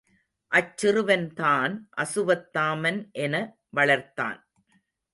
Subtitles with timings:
[0.51, 3.57] அச்சிறுவன்தான் அசுவத்தாமன் என
[3.75, 4.39] வளர்ந்தான்.